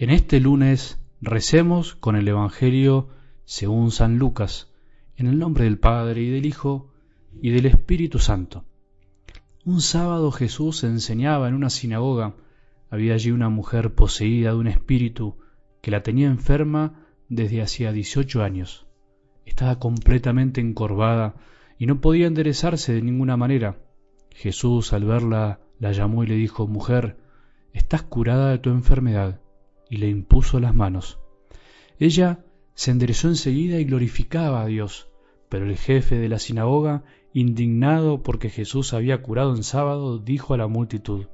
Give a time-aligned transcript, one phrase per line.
[0.00, 3.08] En este lunes recemos con el Evangelio
[3.44, 4.72] según San Lucas,
[5.16, 6.92] en el nombre del Padre y del Hijo
[7.42, 8.64] y del Espíritu Santo.
[9.64, 12.36] Un sábado Jesús enseñaba en una sinagoga.
[12.90, 15.34] Había allí una mujer poseída de un espíritu
[15.82, 18.86] que la tenía enferma desde hacía 18 años.
[19.46, 21.34] Estaba completamente encorvada
[21.76, 23.80] y no podía enderezarse de ninguna manera.
[24.30, 27.16] Jesús al verla la llamó y le dijo, Mujer,
[27.72, 29.40] estás curada de tu enfermedad,
[29.88, 31.18] y le impuso las manos.
[31.98, 35.08] Ella se enderezó enseguida y glorificaba a Dios,
[35.48, 40.58] pero el jefe de la sinagoga, indignado porque Jesús había curado en sábado, dijo a
[40.58, 41.26] la multitud,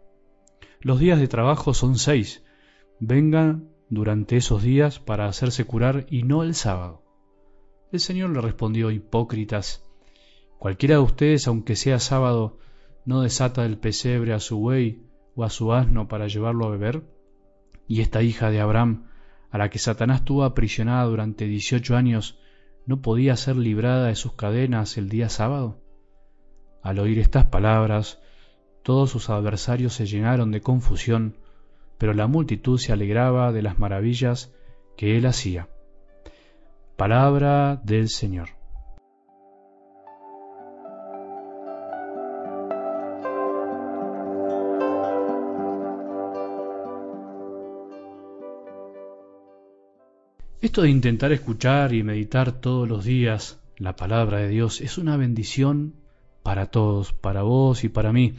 [0.81, 2.45] Los días de trabajo son seis,
[3.01, 7.03] vengan durante esos días para hacerse curar y no el sábado.
[7.93, 9.85] El Señor le respondió, Hipócritas,
[10.59, 12.59] cualquiera de ustedes, aunque sea sábado,
[13.05, 15.03] no desata del pesebre a su buey
[15.37, 17.03] o a su asno para llevarlo a beber?
[17.87, 19.07] ¿Y esta hija de Abraham,
[19.51, 22.39] a la que Satanás tuvo aprisionada durante dieciocho años,
[22.87, 25.81] no podía ser librada de sus cadenas el día sábado?
[26.83, 28.21] Al oír estas palabras,
[28.83, 31.39] todos sus adversarios se llenaron de confusión,
[31.99, 34.53] pero la multitud se alegraba de las maravillas
[34.97, 35.69] que él hacía.
[36.97, 38.51] Palabra del Señor.
[50.65, 55.19] Esto de intentar escuchar y meditar todos los días la palabra de Dios es una
[55.19, 55.93] bendición
[56.43, 58.37] para todos, para vos y para mí.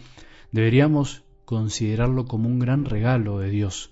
[0.52, 3.92] Deberíamos considerarlo como un gran regalo de Dios.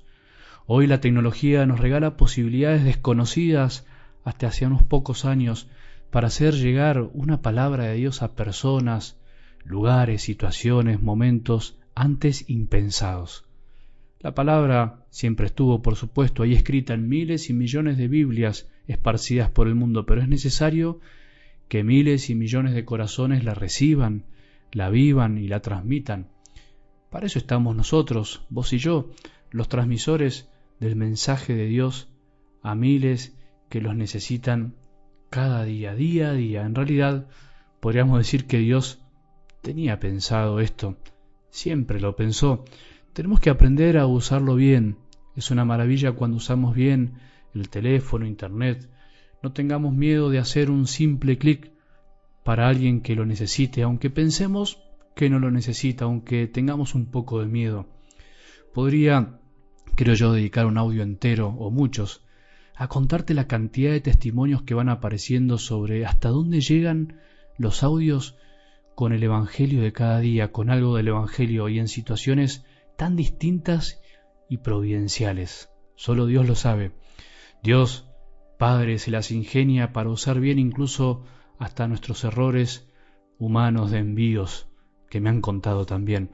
[0.65, 3.85] Hoy la tecnología nos regala posibilidades desconocidas
[4.23, 5.69] hasta hace unos pocos años
[6.09, 9.15] para hacer llegar una palabra de Dios a personas,
[9.63, 13.45] lugares, situaciones, momentos antes impensados.
[14.23, 19.51] La palabra siempre estuvo, por supuesto, ahí escrita en miles y millones de Biblias esparcidas
[19.51, 21.01] por el mundo, pero es necesario
[21.67, 24.23] que miles y millones de corazones la reciban,
[24.71, 26.29] la vivan y la transmitan.
[27.09, 29.11] Para eso estamos nosotros, vos y yo,
[29.51, 32.07] los transmisores del mensaje de Dios
[32.61, 34.73] a miles que los necesitan
[35.29, 36.61] cada día, día a día.
[36.61, 37.27] En realidad,
[37.81, 39.01] podríamos decir que Dios
[39.61, 40.95] tenía pensado esto,
[41.49, 42.63] siempre lo pensó,
[43.13, 44.97] tenemos que aprender a usarlo bien.
[45.35, 47.13] Es una maravilla cuando usamos bien
[47.53, 48.89] el teléfono, internet.
[49.41, 51.71] No tengamos miedo de hacer un simple clic
[52.43, 54.79] para alguien que lo necesite, aunque pensemos
[55.15, 57.87] que no lo necesita, aunque tengamos un poco de miedo.
[58.73, 59.39] Podría,
[59.95, 62.23] creo yo, dedicar un audio entero, o muchos,
[62.75, 67.19] a contarte la cantidad de testimonios que van apareciendo sobre hasta dónde llegan
[67.57, 68.35] los audios
[68.95, 72.65] con el Evangelio de cada día, con algo del Evangelio y en situaciones
[72.97, 74.01] tan distintas
[74.49, 75.69] y providenciales.
[75.95, 76.91] Solo Dios lo sabe.
[77.61, 78.07] Dios,
[78.57, 81.25] Padre, se las ingenia para usar bien incluso
[81.59, 82.89] hasta nuestros errores
[83.39, 84.67] humanos de envíos
[85.09, 86.31] que me han contado también.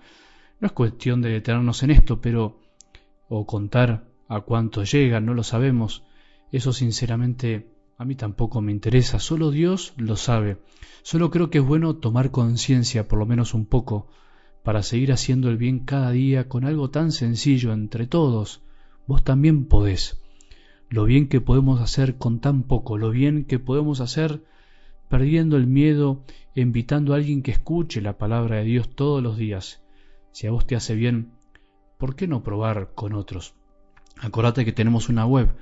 [0.60, 2.60] No es cuestión de detenernos en esto, pero
[3.28, 6.04] o contar a cuánto llegan, no lo sabemos.
[6.52, 10.58] Eso sinceramente a mí tampoco me interesa, solo Dios lo sabe.
[11.04, 14.08] Solo creo que es bueno tomar conciencia, por lo menos un poco,
[14.64, 18.62] para seguir haciendo el bien cada día con algo tan sencillo entre todos,
[19.08, 20.22] vos también podés.
[20.90, 24.44] Lo bien que podemos hacer con tan poco, lo bien que podemos hacer
[25.08, 26.24] perdiendo el miedo,
[26.56, 29.82] invitando a alguien que escuche la palabra de Dios todos los días.
[30.32, 31.32] Si a vos te hace bien,
[31.98, 33.56] ¿por qué no probar con otros?
[34.22, 35.56] Acordate que tenemos una web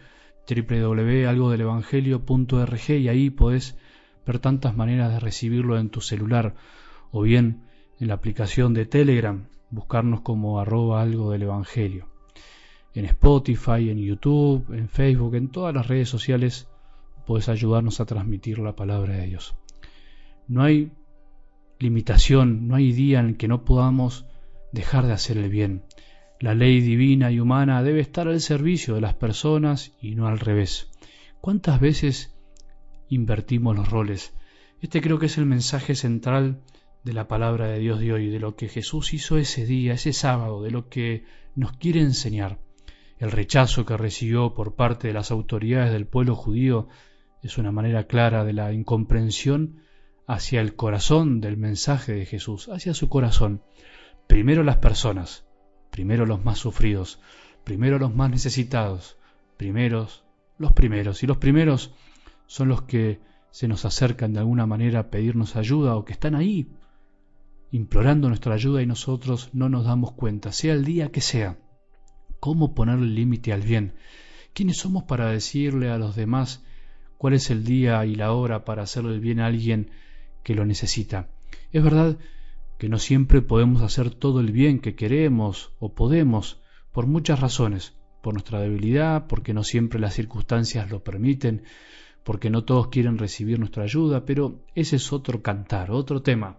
[0.50, 3.78] www.algodelevangelio.org y ahí podés
[4.26, 6.56] ver tantas maneras de recibirlo en tu celular
[7.12, 7.68] o bien
[8.00, 12.08] en la aplicación de Telegram, buscarnos como arroba algo del Evangelio.
[12.94, 16.68] En Spotify, en YouTube, en Facebook, en todas las redes sociales
[17.26, 19.56] puedes ayudarnos a transmitir la palabra de Dios.
[20.48, 20.92] No hay
[21.80, 24.26] limitación, no hay día en el que no podamos
[24.72, 25.84] dejar de hacer el bien.
[26.40, 30.40] La ley divina y humana debe estar al servicio de las personas y no al
[30.40, 30.90] revés.
[31.42, 32.36] ¿Cuántas veces
[33.10, 34.34] invertimos los roles?
[34.82, 36.62] Este creo que es el mensaje central
[37.08, 40.12] de la palabra de Dios de hoy, de lo que Jesús hizo ese día, ese
[40.12, 41.24] sábado, de lo que
[41.56, 42.60] nos quiere enseñar.
[43.18, 46.90] El rechazo que recibió por parte de las autoridades del pueblo judío
[47.42, 49.80] es una manera clara de la incomprensión
[50.28, 53.62] hacia el corazón del mensaje de Jesús, hacia su corazón.
[54.28, 55.46] Primero las personas,
[55.90, 57.22] primero los más sufridos,
[57.64, 59.18] primero los más necesitados,
[59.56, 60.26] primeros
[60.58, 61.24] los primeros.
[61.24, 61.94] Y los primeros
[62.48, 66.36] son los que se nos acercan de alguna manera a pedirnos ayuda o que están
[66.36, 66.68] ahí
[67.72, 71.58] implorando nuestra ayuda y nosotros no nos damos cuenta, sea el día que sea.
[72.40, 73.96] ¿Cómo ponerle límite al bien?
[74.54, 76.64] ¿Quiénes somos para decirle a los demás
[77.18, 79.92] cuál es el día y la hora para hacerle el bien a alguien
[80.44, 81.30] que lo necesita?
[81.72, 82.18] Es verdad
[82.78, 86.62] que no siempre podemos hacer todo el bien que queremos o podemos,
[86.92, 91.64] por muchas razones, por nuestra debilidad, porque no siempre las circunstancias lo permiten,
[92.24, 96.58] porque no todos quieren recibir nuestra ayuda, pero ese es otro cantar, otro tema.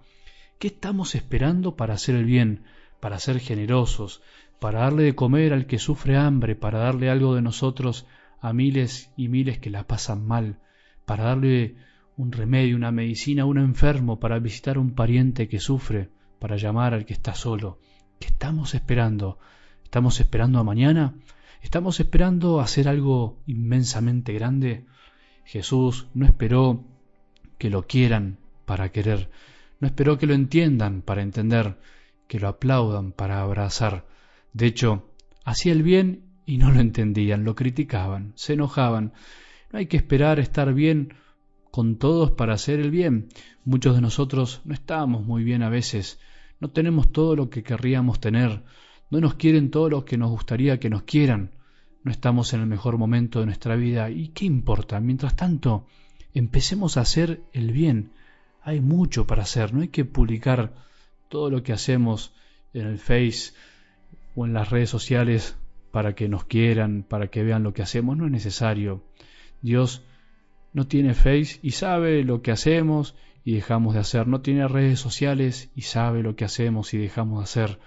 [0.58, 2.64] ¿Qué estamos esperando para hacer el bien,
[2.98, 4.22] para ser generosos,
[4.58, 8.06] para darle de comer al que sufre hambre, para darle algo de nosotros
[8.40, 10.58] a miles y miles que la pasan mal,
[11.04, 11.76] para darle
[12.16, 16.08] un remedio, una medicina a un enfermo, para visitar a un pariente que sufre,
[16.40, 17.78] para llamar al que está solo.
[18.18, 19.38] ¿Qué estamos esperando?
[19.84, 21.14] ¿Estamos esperando a mañana?
[21.62, 24.86] ¿Estamos esperando hacer algo inmensamente grande?
[25.44, 26.84] Jesús no esperó
[27.58, 29.30] que lo quieran para querer,
[29.80, 31.78] no esperó que lo entiendan para entender,
[32.26, 34.06] que lo aplaudan para abrazar.
[34.52, 35.10] De hecho,
[35.44, 39.12] hacía el bien y no lo entendían, lo criticaban, se enojaban.
[39.72, 41.14] No hay que esperar estar bien
[41.70, 43.28] con todos para hacer el bien.
[43.64, 46.18] Muchos de nosotros no estamos muy bien a veces,
[46.60, 48.62] no tenemos todo lo que querríamos tener,
[49.10, 51.52] no nos quieren todo lo que nos gustaría que nos quieran,
[52.02, 54.10] no estamos en el mejor momento de nuestra vida.
[54.10, 55.00] ¿Y qué importa?
[55.00, 55.86] Mientras tanto,
[56.34, 58.12] empecemos a hacer el bien.
[58.62, 60.74] Hay mucho para hacer, no hay que publicar
[61.28, 62.34] todo lo que hacemos
[62.72, 63.52] en el Face
[64.34, 65.56] o en las redes sociales
[65.90, 69.02] para que nos quieran, para que vean lo que hacemos, no es necesario.
[69.62, 70.02] Dios
[70.72, 73.14] no tiene Face y sabe lo que hacemos
[73.44, 77.38] y dejamos de hacer, no tiene redes sociales y sabe lo que hacemos y dejamos
[77.38, 77.78] de hacer.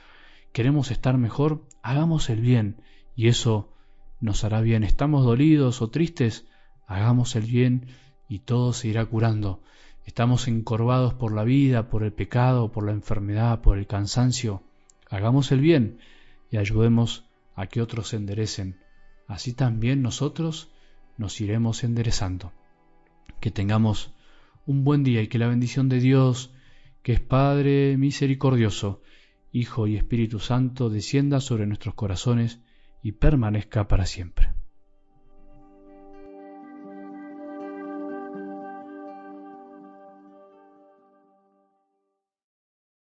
[0.54, 2.82] Queremos estar mejor, hagamos el bien
[3.16, 3.72] y eso
[4.20, 4.84] nos hará bien.
[4.84, 6.48] Estamos dolidos o tristes,
[6.88, 7.88] hagamos el bien
[8.28, 9.62] y todo se irá curando.
[10.12, 14.62] Estamos encorvados por la vida, por el pecado, por la enfermedad, por el cansancio.
[15.10, 16.00] Hagamos el bien
[16.52, 17.24] y ayudemos
[17.56, 18.76] a que otros se enderecen.
[19.26, 20.70] Así también nosotros
[21.18, 22.52] nos iremos enderezando.
[23.40, 24.14] Que tengamos
[24.66, 26.52] un buen día y que la bendición de Dios,
[27.04, 29.02] que es Padre misericordioso,
[29.54, 32.60] Hijo y Espíritu Santo, descienda sobre nuestros corazones
[33.02, 34.51] y permanezca para siempre.